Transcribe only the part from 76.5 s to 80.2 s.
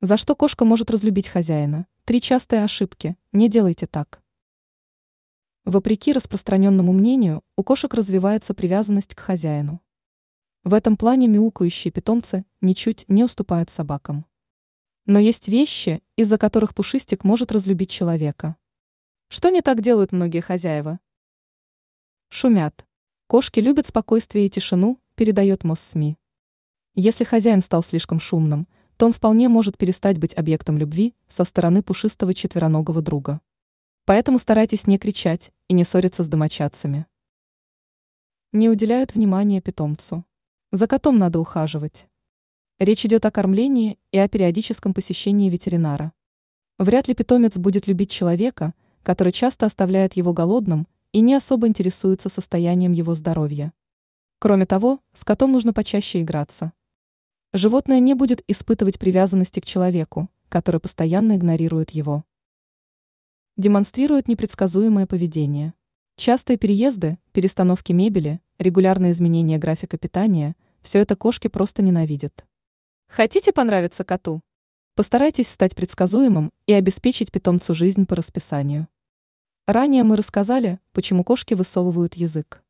и обеспечить питомцу жизнь по расписанию. Ранее мы